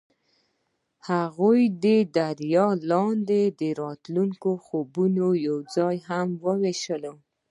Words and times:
هغوی 1.09 1.61
د 1.85 1.87
دریا 2.17 2.67
لاندې 2.91 3.41
د 3.59 3.63
راتلونکي 3.81 4.51
خوبونه 4.65 5.25
یوځای 5.47 5.97
هم 6.09 6.27
وویشل. 6.45 7.03